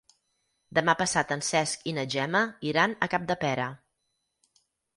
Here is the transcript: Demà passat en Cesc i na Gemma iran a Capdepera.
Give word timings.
Demà 0.77 0.95
passat 1.01 1.33
en 1.35 1.43
Cesc 1.49 1.85
i 1.93 1.93
na 1.99 2.07
Gemma 2.15 2.43
iran 2.73 2.95
a 2.95 3.11
Capdepera. 3.15 3.71